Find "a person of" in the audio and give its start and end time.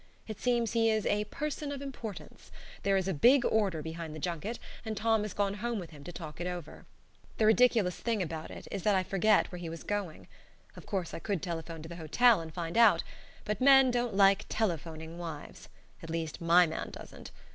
1.05-1.79